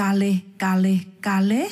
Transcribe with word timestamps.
kalh 0.00 0.40
kalh 0.56 0.96
kalh 1.20 1.68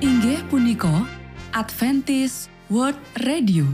inggih 0.00 0.40
punika 0.48 1.04
Adventis 1.52 2.48
World 2.72 2.96
Radio 3.20 3.68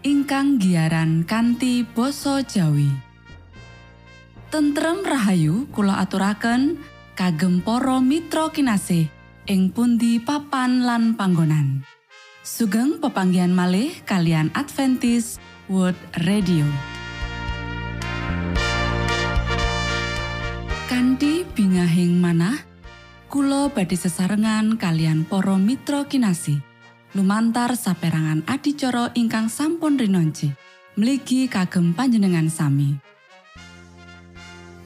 ingkang 0.00 0.56
giaran 0.56 1.28
kanti 1.28 1.84
basa 1.84 2.40
Jawi 2.40 2.88
tentrem 4.48 5.04
Rahayu 5.04 5.68
Kulo 5.68 5.92
aturaken 5.92 6.80
kagem 7.12 7.60
poro 7.60 8.00
Mitra 8.00 8.48
Kinasih 8.48 9.04
ing 9.44 9.68
pundi 9.68 10.16
papan 10.16 10.88
lan 10.88 11.12
panggonan. 11.12 11.97
Sugeng 12.46 13.02
pepanggian 13.02 13.50
malih 13.50 13.90
kalian 14.06 14.54
Adventis 14.54 15.42
World 15.66 15.98
Radio. 16.22 16.62
Kanti 20.86 21.42
bingahing 21.42 22.14
manah, 22.22 22.54
Kulo 23.26 23.74
badi 23.74 23.98
sesarengan 23.98 24.78
kalian 24.78 25.26
poro 25.26 25.58
Mitra 25.58 26.06
Kinasi. 26.06 26.62
Lumantar 27.18 27.74
saperangan 27.74 28.46
adicara 28.46 29.10
ingkang 29.18 29.50
sampun 29.50 29.98
rinonci. 29.98 30.54
Mligi 30.94 31.50
kagem 31.50 31.90
panjenengan 31.90 32.46
sami. 32.46 32.94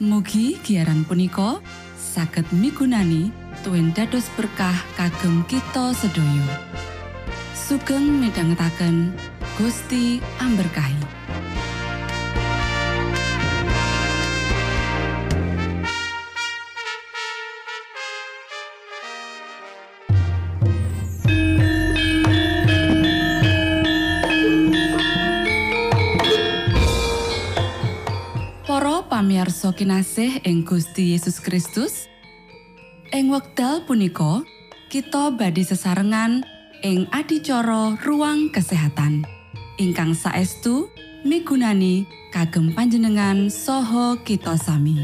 Mugi 0.01 0.57
giaran 0.65 1.05
punika 1.05 1.61
saged 2.01 2.49
migunani 2.49 3.29
tuwin 3.61 3.93
dados 3.93 4.25
berkah 4.33 4.75
kagem 4.97 5.45
kita 5.45 5.93
sedaya. 5.93 6.92
Sugeng 7.73 8.21
midhangetaken 8.21 9.17
Gusti 9.57 10.21
amberkahi. 10.37 10.93
Para 28.69 29.01
pamirsa 29.09 29.73
kinasih 29.73 30.45
ing 30.45 30.61
Gusti 30.61 31.17
Yesus 31.17 31.41
Kristus 31.41 32.05
ing 33.09 33.33
wekdal 33.33 33.81
punika 33.89 34.45
kita 34.93 35.33
badhe 35.33 35.65
sesarengan 35.65 36.52
ing 36.83 37.07
adicara 37.15 37.95
ruang 38.03 38.51
kesehatan. 38.51 39.23
Ingkang 39.79 40.11
saestu 40.13 40.91
migunani 41.23 42.03
kagem 42.35 42.75
panjenengan 42.75 43.47
Soho 43.47 44.19
kita 44.21 44.59
sami. 44.59 44.99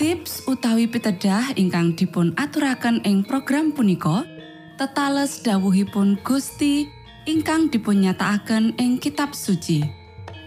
Tips 0.00 0.48
utawi 0.48 0.88
pitedah 0.88 1.54
ingkang 1.54 1.94
dipun 1.94 2.34
aturaken 2.34 3.04
ing 3.04 3.22
program 3.22 3.70
punika 3.70 4.24
tetales 4.80 5.44
dawuhipun 5.44 6.18
Gusti 6.24 6.88
ingkang 7.28 7.70
dipunnyataaken 7.70 8.80
ing 8.80 8.98
kitab 8.98 9.36
suci. 9.36 9.84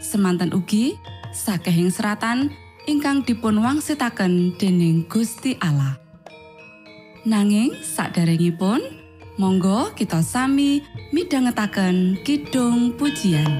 Semantan 0.01 0.51
ugi 0.51 0.97
sakehing 1.31 1.93
seratan 1.93 2.51
ingkang 2.89 3.23
dipun 3.23 3.61
wangsitaken 3.61 4.57
dening 4.57 5.05
Gusti 5.07 5.55
Allah. 5.61 6.01
Nanging 7.23 7.77
saderengipun 7.79 9.04
Monggo 9.35 9.91
kita 9.91 10.23
sami 10.23 10.79
midhangetaken 11.11 12.23
kidung 12.23 12.95
pujian. 12.95 13.59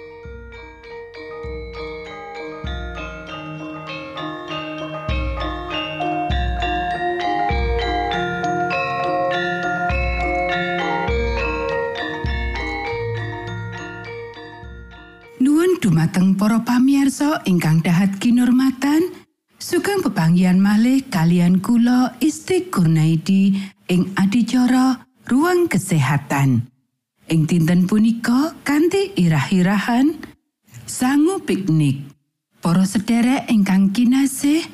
dumateng 16.11 16.35
para 16.35 16.59
pamiarsa 16.59 17.39
ingkang 17.47 17.79
dahat 17.79 18.19
kinurmatan, 18.19 19.15
sugeng 19.55 20.03
pepanggihan 20.03 20.59
malih 20.59 21.07
kalian 21.07 21.63
kula 21.63 22.19
Isti 22.19 22.67
Kurnaidi 22.67 23.55
ing 23.87 24.11
adicara 24.19 25.07
ruang 25.31 25.71
kesehatan. 25.71 26.67
Ing 27.31 27.47
dinten 27.47 27.87
punika 27.87 28.51
kanthi 28.67 29.15
irah-irahan 29.15 30.19
sangu 30.83 31.39
piknik. 31.47 32.11
Para 32.59 32.83
sederek 32.83 33.47
ingkang 33.47 33.95
kinasih, 33.95 34.67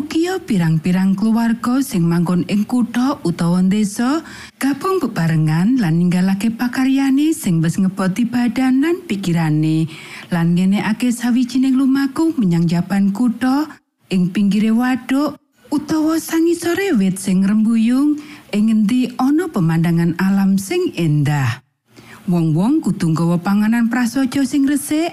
Mugia 0.00 0.40
pirang-pirang 0.40 1.12
keluarga 1.12 1.84
sing 1.84 2.08
manggon 2.08 2.48
ing 2.48 2.64
kutha 2.64 3.20
utawa 3.20 3.60
desa 3.60 4.24
gabung 4.56 4.96
bebarengan 4.96 5.76
lan 5.76 6.00
ninggalake 6.00 6.48
pakaryane 6.48 7.36
sing 7.36 7.60
wis 7.60 7.76
ngeboti 7.76 8.24
badan 8.24 8.80
lan 8.80 9.04
pikirane 9.04 9.92
lan 10.32 10.56
ngenekake 10.56 11.12
sawijining 11.12 11.76
lumaku 11.76 12.32
menyang 12.40 12.64
jaban 12.64 13.12
kutha 13.12 13.68
ing 14.08 14.32
pinggire 14.32 14.72
waduk 14.72 15.36
utawa 15.68 16.16
sangisore 16.16 16.96
wit 16.96 17.20
sing 17.20 17.44
rembuyung 17.44 18.16
ing 18.56 18.72
ngendi 18.72 19.12
ana 19.20 19.52
pemandangan 19.52 20.16
alam 20.16 20.56
sing 20.56 20.96
endah. 20.96 21.60
Wong-wong 22.24 22.80
kudu 22.80 23.12
nggawa 23.12 23.36
panganan 23.44 23.92
prasaja 23.92 24.48
sing 24.48 24.64
resik, 24.64 25.12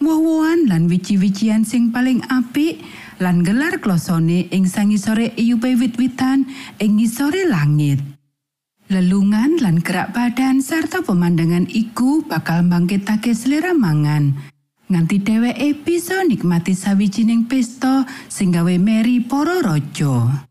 woh-wohan 0.00 0.72
lan 0.72 0.88
wiji-wijian 0.88 1.68
sing 1.68 1.92
paling 1.92 2.24
apik 2.32 2.80
lan 3.22 3.46
gelar 3.46 3.78
klosone 3.78 4.50
ing 4.50 4.66
sangisore 4.66 5.30
iyupe 5.38 5.78
wit-witan 5.78 6.42
ing 6.82 6.98
ngisore 6.98 7.46
langit. 7.46 8.02
Lelungan 8.90 9.62
lan 9.62 9.78
gerak 9.78 10.10
badan 10.10 10.58
serta 10.58 11.06
pemandangan 11.06 11.70
iku 11.70 12.26
bakal 12.26 12.66
mbangkitake 12.66 13.30
selera 13.30 13.70
mangan. 13.70 14.34
Nganti 14.90 15.22
dheweke 15.22 15.86
bisa 15.86 16.26
nikmati 16.26 16.74
sawijining 16.74 17.46
pesta 17.46 18.04
sing 18.26 18.50
gawe 18.50 18.74
meri 18.76 19.22
para 19.22 19.62
raja. 19.62 20.44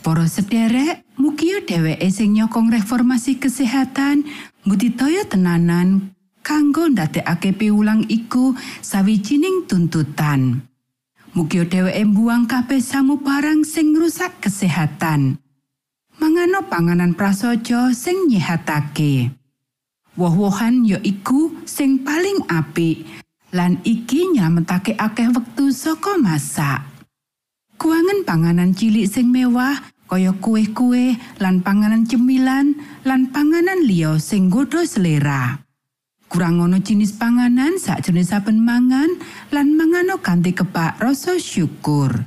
Para 0.00 0.30
sederek, 0.30 1.02
mugia 1.18 1.66
dheweke 1.66 2.06
sing 2.14 2.38
nyokong 2.38 2.70
reformasi 2.70 3.42
kesehatan 3.42 4.24
mbudidaya 4.62 5.26
tenanan 5.26 6.14
kanggo 6.46 6.86
ndadekake 6.86 7.50
piulang 7.52 8.06
iku 8.06 8.54
sawijining 8.80 9.66
tuntutan. 9.66 10.62
Mugia 11.36 11.68
dheweke 11.68 12.00
mbuang 12.00 12.48
kabeh 12.48 12.80
samu 12.80 13.20
barang 13.20 13.60
sing 13.60 13.92
ngrusak 13.92 14.40
kesehatan. 14.40 15.36
Mangano 16.16 16.64
panganan 16.64 17.12
prasaja 17.12 17.92
sing 17.92 18.32
nyehatake. 18.32 19.36
Woh-wohan 20.16 20.88
ya 20.88 20.96
iku 21.04 21.52
sing 21.68 22.00
paling 22.08 22.40
apik 22.48 23.04
lan 23.52 23.84
iki 23.84 24.32
nyelametake 24.32 24.96
akeh 24.96 25.28
wektu 25.28 25.76
saka 25.76 26.16
masak. 26.16 26.80
Kuangan 27.76 28.24
panganan 28.24 28.72
cilik 28.72 29.04
sing 29.04 29.28
mewah 29.28 29.76
kaya 30.08 30.32
kue-kue 30.40 31.20
lan 31.36 31.60
panganan 31.60 32.08
cemilan 32.08 32.80
lan 33.04 33.28
panganan 33.28 33.84
liya 33.84 34.16
sing 34.16 34.48
godho 34.48 34.88
selera. 34.88 35.65
Kurang 36.26 36.58
ngono 36.58 36.82
jenis 36.82 37.14
panganan 37.14 37.78
sakjroning 37.78 38.26
saben 38.26 38.58
mangan 38.58 39.08
lan 39.54 39.78
mangano 39.78 40.18
kanthi 40.18 40.50
kepak 40.50 40.98
rasa 40.98 41.38
syukur. 41.38 42.26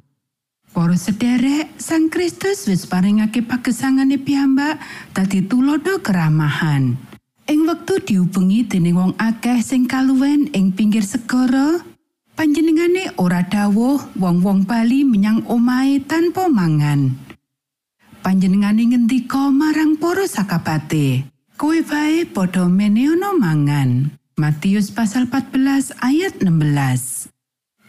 Para 0.69 0.95
sederek, 0.95 1.75
Sang 1.81 2.07
Kristus 2.07 2.69
wis 2.69 2.87
paringake 2.87 3.43
pagesangane 3.43 4.15
piyambak 4.21 4.79
dadi 5.11 5.43
tulodo 5.43 5.99
keramahan. 5.99 6.95
Ing 7.49 7.65
wektu 7.65 7.97
dihubungi 7.99 8.69
dening 8.69 8.95
wong 8.95 9.13
akeh 9.17 9.59
sing 9.65 9.89
kaluwen 9.89 10.47
ing 10.53 10.69
pinggir 10.71 11.01
segara, 11.01 11.81
panjenengane 12.37 13.09
ora 13.17 13.41
dawuh 13.41 14.13
wong-wong 14.15 14.69
Bali 14.69 15.01
menyang 15.01 15.43
omahe 15.49 15.99
tanpa 16.05 16.45
mangan. 16.47 17.11
Panjenengane 18.21 18.93
ngendika 18.93 19.49
marang 19.49 19.97
para 19.97 20.29
sakabate, 20.29 21.25
"Kowe 21.59 21.83
bae 21.83 22.23
padha 22.23 22.71
meneono 22.71 23.35
mangan." 23.35 24.15
Matius 24.39 24.95
pasal 24.95 25.27
14 25.27 25.91
ayat 25.99 26.39
16. 26.39 27.27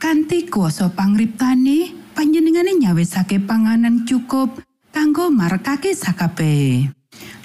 Kanthi 0.03 0.51
kuasa 0.51 0.91
pangriptane, 0.91 1.95
panjenengane 2.19 2.75
nyawisake 2.75 3.39
panganan 3.39 4.03
cukup 4.03 4.59
kanggo 4.91 5.31
marekake 5.31 5.95
sakabehe. 5.95 6.91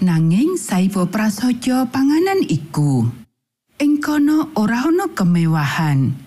Nanging 0.02 0.58
saibo 0.58 1.06
prasaja 1.06 1.86
panganan 1.94 2.42
iku. 2.50 3.06
Ing 3.78 4.02
kono 4.02 4.50
ora 4.58 4.90
ana 4.90 5.14
kemewahan. 5.14 6.18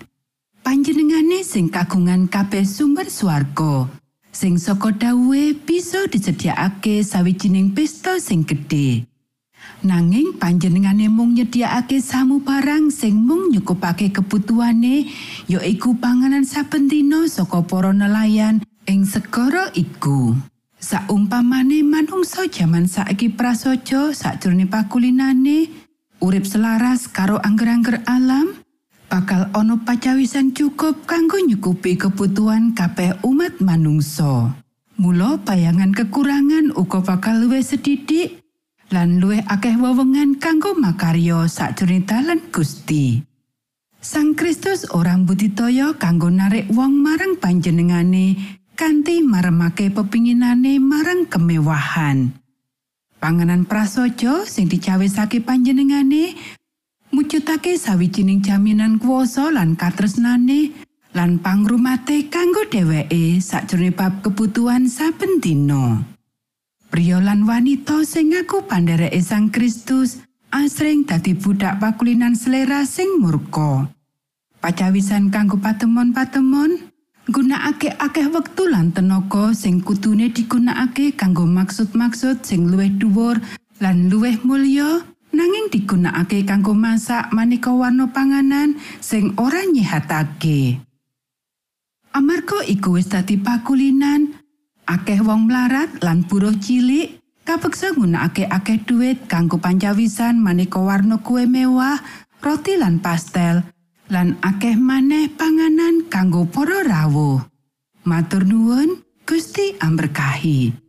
Panjenengane 0.63 1.43
sing 1.43 1.67
kagungan 1.67 2.31
kabeh 2.31 2.63
sumber 2.63 3.11
swarga, 3.11 3.91
sing 4.31 4.55
saka 4.55 4.95
dawuhe 4.95 5.57
bisa 5.57 6.07
disediakake 6.07 7.03
sawijining 7.03 7.75
pesta 7.75 8.21
sing 8.23 8.47
gedhe. 8.47 9.08
Nanging 9.79 10.35
panjenengane 10.35 11.07
mung 11.07 11.39
nyediakake 11.39 12.03
samu 12.03 12.43
barang 12.43 12.91
sing 12.91 13.15
mung 13.15 13.47
nyukupake 13.47 14.11
kebutuhane, 14.11 15.07
ya 15.47 15.63
iku 15.63 15.95
panganan 15.95 16.43
saben 16.43 16.91
dina 16.91 17.23
saka 17.31 17.63
para 17.63 17.95
nelayan 17.95 18.59
ing 18.83 19.07
segara 19.07 19.71
iku. 19.71 20.35
Saumpamane 20.79 21.83
manungsa 21.83 22.47
jaman 22.47 22.87
saiki 22.87 23.31
prasaja 23.31 24.15
sakjroning 24.15 24.71
pakulinane 24.71 25.67
urip 26.23 26.47
selaras 26.47 27.07
karo 27.11 27.39
angger-angger 27.39 28.03
alam, 28.07 28.59
bakal 29.11 29.47
ana 29.55 29.75
pacawisan 29.79 30.55
cukup 30.55 31.03
kanggo 31.03 31.39
nyukupi 31.39 31.99
kebutuhan 31.99 32.75
kabeh 32.75 33.15
umat 33.27 33.59
manungsa. 33.63 34.55
Mula 34.99 35.39
bayangan 35.39 35.95
kekurangan 35.95 36.75
uga 36.75 36.99
bakal 36.99 37.39
luwih 37.43 37.63
sedidik 37.63 38.38
lan 38.89 39.21
luwih 39.21 39.45
akeh 39.45 39.77
wewengan 39.77 40.41
kanggo 40.41 40.73
makarya 40.73 41.45
sakjroning 41.45 42.09
dalan 42.09 42.41
Gusti. 42.49 43.21
Sang 44.01 44.33
Kristus 44.33 44.89
orang 44.89 45.29
budidaya 45.29 45.93
kanggo 45.93 46.33
narik 46.33 46.65
wong 46.73 46.97
marang 46.97 47.37
panjenengane 47.37 48.33
kanthi 48.73 49.21
maremake 49.21 49.93
pepinginane 49.93 50.81
marang 50.81 51.29
kemewahan. 51.29 52.33
Panganan 53.19 53.69
prasaja 53.69 54.47
sing 54.47 54.65
dicawisake 54.71 55.43
panjenengane 55.43 56.33
mujudake 57.13 57.77
sawijining 57.77 58.41
jaminan 58.41 58.97
kuasa 58.97 59.53
lan 59.53 59.77
katresnane 59.77 60.73
lan 61.13 61.37
pangrumate 61.37 62.31
kanggo 62.31 62.65
dheweke 62.65 63.37
sakjroning 63.37 63.93
bab 63.93 64.25
kebutuhan 64.25 64.89
saben 64.89 65.37
dina. 65.37 66.17
Pria 66.89 67.21
lan 67.21 67.45
wanita 67.45 68.01
sing 68.01 68.33
ngaku 68.33 68.65
pandhereke 68.65 69.21
Sang 69.21 69.53
Kristus 69.53 70.25
asring 70.49 71.05
dadi 71.05 71.37
budak 71.37 71.77
pakulinan 71.77 72.33
selera 72.33 72.81
sing 72.81 73.21
murka. 73.21 73.85
Pacawisan 74.57 75.29
kanggo 75.29 75.61
patemon-patemon 75.61 76.89
gunakake 77.29 77.93
akeh 77.93 78.25
wektu 78.33 78.65
lan 78.73 78.89
tenaga 78.89 79.53
sing 79.53 79.85
kudune 79.85 80.33
digunakake 80.33 81.13
kanggo 81.13 81.45
maksud-maksud 81.45 82.41
sing 82.41 82.73
luwih 82.73 82.89
dhuwur 82.97 83.37
lan 83.77 84.09
luwih 84.09 84.41
mulya 84.41 85.05
nanging 85.29 85.69
digunakake 85.69 86.41
kanggo 86.41 86.73
masak 86.73 87.29
maneka 87.29 87.69
warna 87.69 88.09
panganan 88.09 88.81
sing 88.97 89.37
ora 89.37 89.61
nyehatake. 89.61 90.81
Amarga 92.17 92.65
iku 92.65 92.97
wis 92.97 93.13
dadi 93.13 93.37
pakulinan, 93.37 94.38
akeh 94.89 95.21
wong 95.21 95.45
mlarat 95.45 96.01
lan 96.01 96.25
buruh 96.25 96.57
cilik 96.57 97.21
kapeksa 97.45 97.93
nggunakake 97.93 98.49
akeh 98.49 98.81
dhuwit 98.81 99.29
kanggo 99.29 99.61
pancawisan 99.61 100.41
maneka 100.41 100.81
warna 100.81 101.21
kue 101.21 101.45
mewah, 101.45 102.01
roti 102.41 102.73
lan 102.77 102.97
pastel, 102.97 103.61
lan 104.09 104.37
akeh 104.41 104.73
maneh 104.73 105.29
panganan 105.29 106.09
kanggo 106.09 106.49
para 106.49 106.81
rawuh. 106.81 107.45
Matur 108.05 108.49
nuwun, 108.49 109.05
Gusti 109.29 109.77
amberkahi. 109.77 110.88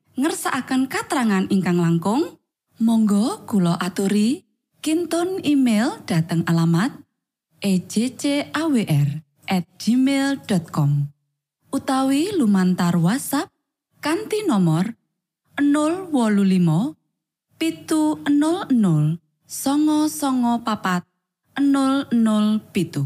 ngersakaken 0.21 0.85
katerangan 0.85 1.49
ingkang 1.49 1.81
langkung, 1.81 2.37
Monggo 2.81 3.45
kulo 3.49 3.73
aturi. 3.77 4.45
Kinton 4.81 5.45
email 5.45 6.01
dateng 6.09 6.41
alamat 6.49 6.89
ejcawr@ 7.61 9.21
gmail.com 9.77 10.91
utawi 11.69 12.33
lumantar 12.33 12.97
WhatsApp 12.97 13.53
kanti 14.01 14.41
nomor 14.47 14.97
025 15.61 16.95
pitu 17.61 18.17
00 18.25 19.21
songo 19.45 19.99
songo 20.07 20.65
papat 20.65 21.05
00 21.59 22.09
pitu 22.73 23.05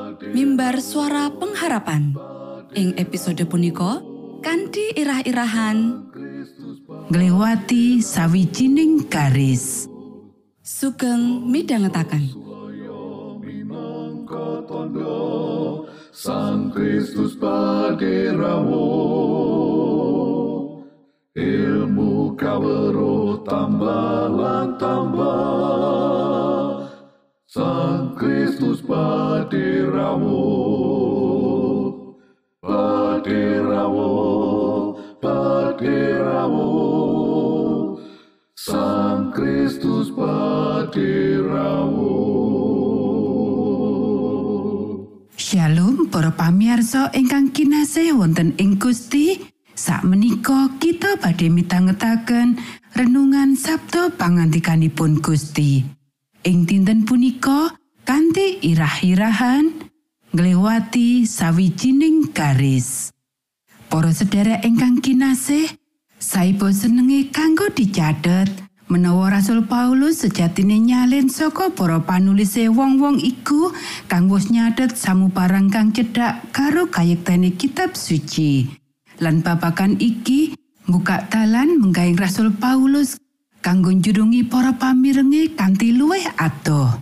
mimbar 0.61 0.77
suara 0.77 1.25
pengharapan. 1.41 2.13
Ing 2.77 2.93
episode 3.01 3.41
punika 3.49 3.97
kanthi 4.45 4.93
irah-irahan 4.93 6.05
ngliwati 7.09 7.97
sawijining 7.97 9.09
garis 9.09 9.89
sugeng 10.61 11.49
midhangetaken. 11.49 12.29
Sang 16.13 16.69
Kristus 16.69 17.33
paderamu 17.41 18.85
ilmu 21.33 22.37
kawero 22.37 23.41
tambah 23.49 24.29
lan 24.29 24.77
tambah 24.77 26.40
Sang 27.51 28.15
Kristus 28.15 28.79
paderamu 28.79 30.39
paderamu 32.63 34.15
paderamu 35.19 36.71
Sang 38.55 39.35
Kristus 39.35 40.15
paderamu 40.15 42.15
Shalom 45.35 46.07
para 46.07 46.31
pamirsa 46.31 47.11
ingkang 47.11 47.51
kinasih 47.51 48.15
wonten 48.15 48.55
ing 48.63 48.79
Gusti. 48.79 49.43
Sakmenika 49.75 50.79
kita 50.79 51.19
badhe 51.19 51.51
mitangetaken 51.51 52.55
renungan 52.95 53.59
Sabtu 53.59 54.15
pangantikanipun 54.15 55.19
Gusti 55.19 55.99
ing 56.41 56.65
dinten 56.65 57.05
punika 57.05 57.77
kanthi 58.01 58.57
irah-irahan 58.65 59.89
ngliwati 60.33 61.27
sawijining 61.29 62.33
garis 62.33 63.13
Para 63.91 64.15
sedherek 64.15 64.63
ingkang 64.63 65.03
kinasih 65.03 65.67
saipo 66.15 66.71
senenge 66.71 67.27
kanggo 67.27 67.67
dicatet 67.75 68.47
menawa 68.87 69.35
Rasul 69.35 69.67
Paulus 69.67 70.23
sejatine 70.23 70.79
nyalin 70.79 71.27
saka 71.27 71.75
para 71.75 71.99
panulise 71.99 72.71
wong-wong 72.71 73.19
iku 73.19 73.75
kang 74.07 74.31
wis 74.31 74.47
nyatet 74.47 74.95
samubarang 74.95 75.67
kang 75.67 75.91
cedhak 75.91 76.39
karo 76.55 76.87
kayektene 76.87 77.51
kitab 77.59 77.93
suci. 77.99 78.71
Lan 79.19 79.43
babagan 79.43 79.99
iki 79.99 80.55
buka 80.87 81.27
dalan 81.27 81.83
menggaing 81.83 82.15
Rasul 82.15 82.55
Paulus 82.55 83.19
kanggo 83.61 83.93
njurungi 83.93 84.41
para 84.49 84.73
pamirenge 84.73 85.53
kanthi 85.53 85.93
luwih 85.93 86.25
adoh. 86.35 86.97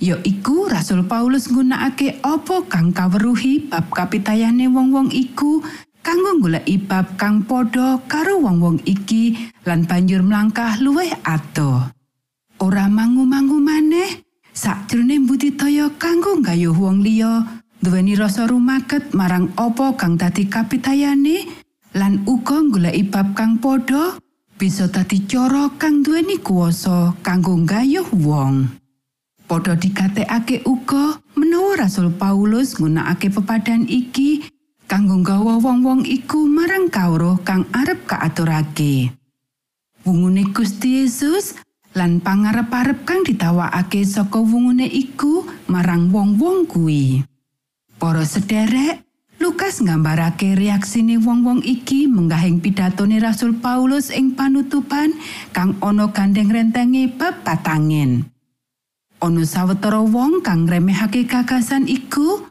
Ya 0.00 0.16
iku 0.24 0.64
Rasul 0.64 1.04
Paulus 1.04 1.52
nggunakake 1.52 2.24
apa 2.24 2.64
kang 2.72 2.88
kaweruhi 2.88 3.68
bab 3.68 3.92
kapitayane 3.92 4.64
wong-wong 4.72 5.12
iku 5.12 5.60
kanggo 6.00 6.40
goleki 6.40 6.80
bab 6.80 7.20
kang 7.20 7.44
padha 7.44 8.00
karo 8.08 8.40
wong-wong 8.40 8.80
iki 8.88 9.36
lan 9.68 9.84
banjur 9.84 10.24
mlangkah 10.24 10.80
luwih 10.80 11.12
adoh. 11.20 11.92
Ora 12.64 12.88
mangu-mangu 12.88 13.60
maneh 13.60 14.24
sakjroning 14.56 15.28
budidaya 15.28 15.92
kanggo 16.00 16.40
gayuh 16.40 16.72
wong 16.72 17.04
liya 17.04 17.60
duweni 17.84 18.16
rasa 18.16 18.48
rumaket 18.48 19.12
marang 19.12 19.52
apa 19.60 20.00
kang 20.00 20.16
dadi 20.16 20.48
kapitayane 20.48 21.44
lan 21.92 22.24
uga 22.24 22.64
goleki 22.72 23.04
bab 23.04 23.36
kang 23.36 23.60
padha 23.60 24.16
bisa 24.60 24.92
dadi 24.92 25.24
cara 25.24 25.72
kang 25.80 26.04
duweni 26.04 26.36
kuwasa 26.36 27.16
kanggo 27.24 27.56
gayuh 27.64 28.04
wong. 28.12 28.68
Padha 29.48 29.72
dikatekake 29.72 30.68
uga 30.68 31.16
menawa 31.32 31.80
Rasul 31.80 32.12
Paulus 32.12 32.76
nggunakake 32.76 33.32
pepadan 33.32 33.88
iki 33.88 34.44
kanggo 34.84 35.24
nggawa 35.24 35.56
wong-wong 35.64 36.04
iku 36.04 36.44
marang 36.44 36.92
kawruh 36.92 37.40
kang 37.40 37.64
arep 37.72 38.04
kaaturake. 38.04 39.16
Wungune 40.04 40.52
Gusti 40.52 41.08
Yesus 41.08 41.56
lan 41.96 42.20
pangarep-arep 42.20 43.08
kang 43.08 43.24
ditawakake 43.24 44.04
saka 44.04 44.44
wungune 44.44 44.84
iku 44.84 45.48
marang 45.72 46.12
wong-wong 46.12 46.68
kuwi. 46.68 47.24
Para 47.96 48.28
sederek, 48.28 49.08
Lukas 49.40 49.80
nggambarake 49.80 50.52
reaksine 50.52 51.16
wong-wong 51.16 51.64
iki 51.64 52.04
menggahing 52.04 52.60
pidatone 52.60 53.16
Rasul 53.24 53.56
Paulus 53.56 54.12
ing 54.12 54.36
panutupan 54.36 55.16
kang 55.56 55.80
ana 55.80 56.12
gandeng 56.12 56.52
rentenge 56.52 57.08
bab 57.16 57.40
patangin. 57.40 58.28
Ono 59.24 59.40
sawetara 59.40 60.04
wong 60.04 60.44
kang 60.44 60.68
ngremehake 60.68 61.24
gagasan 61.24 61.88
iku, 61.88 62.44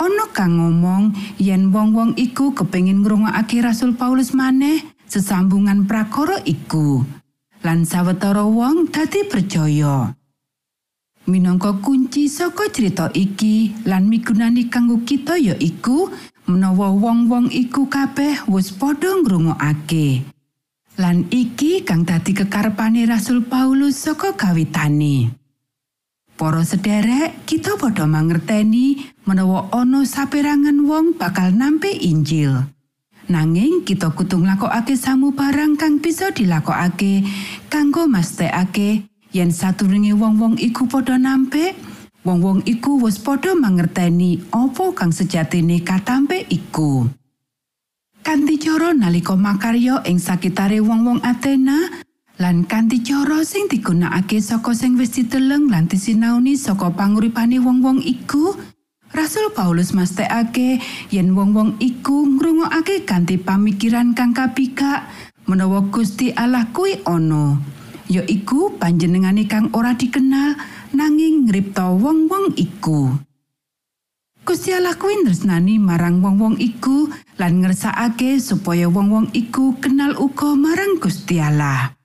ana 0.00 0.24
kang 0.32 0.56
ngomong 0.56 1.12
yen 1.36 1.68
wong-wong 1.68 2.16
iku 2.16 2.56
kepengin 2.56 3.04
ngrungokake 3.04 3.60
Rasul 3.60 3.92
Paulus 3.92 4.32
maneh 4.32 4.80
sesambungan 5.04 5.84
prakara 5.84 6.40
iku. 6.48 7.04
Lan 7.60 7.84
sawetara 7.84 8.48
wong 8.48 8.88
dadi 8.88 9.28
percaya. 9.28 10.23
Minangka 11.24 11.80
kunci 11.80 12.28
saka 12.28 12.68
cerita 12.68 13.08
iki 13.16 13.72
lan 13.88 14.12
migunani 14.12 14.68
kanggo 14.68 15.00
kita 15.08 15.40
ya 15.40 15.56
iku 15.56 16.12
menawa 16.44 16.92
wong-wong 16.92 17.48
iku 17.48 17.88
kabeh 17.88 18.44
wis 18.52 18.68
padha 18.76 19.08
ngrungokake. 19.24 20.20
Lan 21.00 21.24
iki 21.32 21.80
kang 21.80 22.04
dadi 22.04 22.36
kekarepane 22.36 23.08
Rasul 23.08 23.40
Paulus 23.40 24.04
saka 24.04 24.36
kawitane. 24.36 25.32
Para 26.36 26.60
sederek, 26.60 27.48
kita 27.48 27.80
padha 27.80 28.04
mangerteni 28.04 29.08
menawa 29.24 29.72
ana 29.72 30.04
saperangan 30.04 30.84
wong 30.84 31.16
bakal 31.16 31.56
nampi 31.56 32.04
Injil. 32.04 32.68
Nanging 33.32 33.88
kita 33.88 34.12
kudu 34.12 34.44
nglakokake 34.44 34.92
samubarang 34.92 35.80
kang 35.80 36.04
bisa 36.04 36.36
dilakokake 36.36 37.24
kanggo 37.72 38.04
mesthekake 38.04 39.08
yen 39.34 39.50
sadurunge 39.50 40.14
wong-wong 40.14 40.54
iku 40.62 40.86
padha 40.86 41.18
nampik, 41.18 41.74
wong-wong 42.22 42.62
iku 42.70 43.02
wis 43.02 43.18
padha 43.18 43.58
mangerteni 43.58 44.38
apa 44.54 44.94
kang 44.94 45.10
sejatine 45.10 45.82
katampe 45.82 46.46
iku. 46.46 47.10
Kanthi 48.22 48.56
cara 48.62 48.94
nalika 48.94 49.34
makarya 49.34 50.00
ing 50.06 50.22
sakitare 50.22 50.78
wong-wong 50.78 51.20
Athena, 51.26 51.90
lan 52.38 52.62
kanthi 52.64 53.02
cara 53.02 53.42
sing 53.42 53.66
digunakake 53.66 54.38
saka 54.38 54.70
sing 54.72 54.94
wis 54.94 55.18
diteleng 55.18 55.66
lan 55.66 55.90
disinauni 55.90 56.54
saka 56.54 56.94
panguripane 56.94 57.58
wong-wong 57.58 58.00
iku 58.06 58.54
Rasul 59.14 59.54
Paulus 59.54 59.94
mesthekake 59.94 60.82
yen 61.10 61.38
wong-wong 61.38 61.78
iku 61.78 62.26
ngrungokake 62.26 63.06
kanthi 63.06 63.38
pamikiran 63.38 64.10
kang 64.14 64.34
kabikak 64.34 65.06
menawa 65.46 65.86
Gusti 65.86 66.34
Allah 66.34 66.66
kuwi 66.74 66.98
ana 67.06 67.62
ya 68.10 68.22
iku 68.24 68.76
panjenengane 68.76 69.48
kang 69.48 69.72
ora 69.72 69.96
dikenal 69.96 70.56
nanging 70.92 71.48
ngripta 71.48 71.88
wong-wong 71.90 72.56
iku. 72.56 73.14
Gusti 74.44 74.76
Allah 74.76 74.92
kuwi 75.00 75.24
tresnani 75.24 75.80
marang 75.80 76.20
wong-wong 76.20 76.60
iku 76.60 77.08
lan 77.40 77.64
ngersakake 77.64 78.36
supaya 78.36 78.92
wong-wong 78.92 79.32
iku 79.32 79.80
kenal 79.80 80.12
uga 80.20 80.52
marang 80.52 81.00
Gusti 81.00 81.40
Allah. 81.40 81.96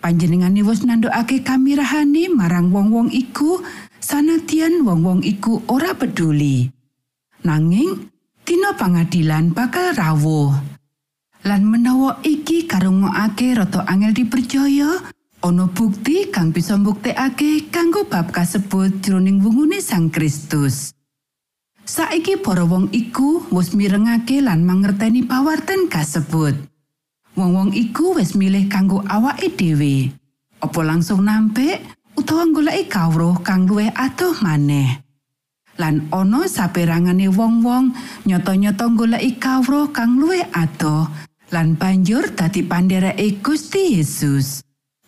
panjenengane 0.00 0.64
wis 0.64 0.82
nandukake 0.82 1.44
kamirahane 1.44 2.32
marang 2.32 2.72
wong-wong 2.72 3.12
iku 3.12 3.60
sanadyan 4.00 4.82
wong-wong 4.82 5.20
iku 5.22 5.60
ora 5.68 5.92
peduli. 5.92 6.72
Nanging 7.44 8.08
dina 8.42 8.74
pangadilan 8.74 9.52
bakal 9.52 9.92
rawuh. 9.92 10.56
Lan 11.44 11.64
menawa 11.64 12.20
iki 12.24 12.68
karungokake 12.68 13.56
rada 13.56 13.84
angel 13.88 14.12
dipercaya 14.12 15.00
ana 15.40 15.64
bukti 15.68 16.28
kang 16.28 16.52
bisa 16.52 16.76
mbuktekake 16.76 17.72
kanggo 17.72 18.04
bab 18.04 18.32
kasebut 18.32 19.00
jroning 19.00 19.40
wungune 19.40 19.80
Sang 19.80 20.12
Kristus 20.12 20.92
saiki 21.88 22.38
para 22.38 22.62
wong 22.62 22.92
iku 22.92 23.48
wis 23.50 23.72
mirengake 23.72 24.44
lan 24.44 24.62
mangerteni 24.62 25.24
pawarten 25.24 25.90
kasebut 25.90 26.70
Wong-wong 27.38 27.70
iku 27.78 28.18
wis 28.18 28.34
milih 28.34 28.66
kanggo 28.66 29.06
awake 29.06 29.54
dhewe. 29.54 30.10
Apa 30.58 30.80
langsung 30.82 31.22
nampik 31.22 31.78
utawa 32.18 32.44
goleki 32.50 32.90
kawruh 32.90 33.38
kang 33.40 33.70
luwih 33.70 33.90
atuh 33.94 34.34
maneh. 34.42 35.00
lan 35.80 36.12
ana 36.12 36.44
saperangane 36.44 37.32
wong-wong 37.32 37.96
nyata-nyata 38.28 38.92
goleki 38.92 39.40
kawruh 39.40 39.88
kang 39.88 40.20
luwih 40.20 40.44
adoh 40.52 41.08
lan 41.48 41.72
banjur 41.80 42.28
dadi 42.36 42.60
pandhereke 42.60 43.40
Gusti 43.40 43.96
Yesus. 43.96 44.60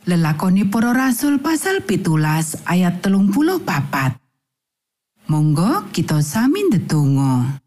Lelakoni 0.03 0.67
para 0.67 0.91
rasul 0.91 1.39
pasal 1.39 1.87
pitulas 1.87 2.59
ayat 2.67 3.07
telung 3.07 3.31
puluh 3.31 3.63
papat. 3.63 4.19
Monggo 5.31 5.87
kita 5.95 6.19
sami 6.19 6.67
ndedonga. 6.67 7.63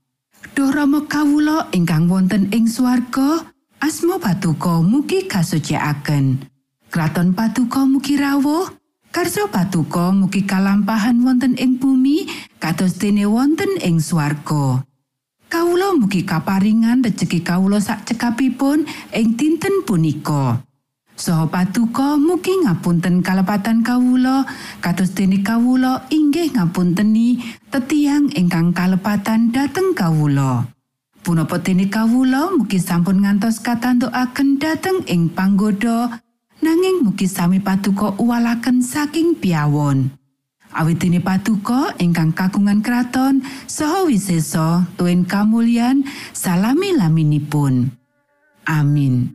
Duh 0.52 0.67
Rama 0.67 1.08
kawula 1.08 1.71
ingkang 1.71 2.12
wonten 2.12 2.52
ing 2.52 2.67
swarga, 2.67 3.39
asma 3.80 4.19
patuko 4.19 4.84
mugi 4.84 5.32
kasucikaken. 5.32 6.43
Kraton 6.91 7.32
patuko 7.32 7.88
mugi 7.88 8.19
rawuh, 8.19 8.67
karso 9.15 9.48
patuko 9.48 10.12
mugi 10.12 10.43
kalampahan 10.43 11.15
wonten 11.24 11.56
ing 11.56 11.80
bumi 11.80 12.28
kados 12.60 13.00
dene 13.00 13.24
wonten 13.32 13.80
ing 13.80 14.04
swarga. 14.04 14.84
Kawula 15.48 15.95
mugi 15.95 16.28
kaparingan 16.28 17.00
rejeki 17.00 17.48
kawula 17.48 17.80
sak 17.80 18.04
cekapipun 18.04 18.84
ing 19.15 19.39
dinten 19.39 19.88
punika. 19.88 20.60
Saha 21.15 21.47
patuko 21.47 22.19
mugi 22.19 22.51
ngapunten 22.67 23.23
kalepatan 23.23 23.88
kawula 23.88 24.43
kados 24.84 25.15
dene 25.15 25.39
kawula 25.39 26.04
inggih 26.12 26.51
ngapunteni 26.51 27.39
tetiang 27.71 28.28
ingkang 28.36 28.75
kalepatan 28.75 29.47
dhateng 29.47 29.95
kawula. 29.95 30.67
Punapa 31.23 31.63
dene 31.63 31.88
kawula 31.88 32.51
mugi 32.60 32.84
sampun 32.84 33.23
ngantos 33.23 33.63
katantukaken 33.63 34.60
dhateng 34.60 35.08
ing 35.08 35.32
panggoda 35.32 36.19
nanging 36.60 37.08
mugi 37.08 37.32
sami 37.32 37.63
patuko 37.63 38.12
uwalaken 38.19 38.84
saking 38.84 39.39
piawon. 39.39 40.12
Awit 40.75 40.99
dene 40.99 41.23
patuko 41.23 41.95
ingkang 41.95 42.36
kagungan 42.36 42.84
kraton 42.84 43.39
saha 43.71 44.04
wisesa 44.04 44.84
tuen 44.99 45.23
kamulyan 45.23 46.04
salami 46.36 46.91
laminipun. 46.91 47.95
Amin. 48.67 49.35